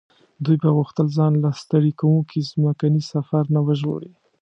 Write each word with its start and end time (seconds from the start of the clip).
دوی 0.43 0.57
به 0.63 0.69
غوښتل 0.77 1.07
ځان 1.17 1.33
له 1.43 1.49
ستړي 1.61 1.91
کوونکي 2.01 2.39
ځمکني 2.51 3.01
سفر 3.13 3.43
نه 3.55 3.59
وژغوري. 3.67 4.13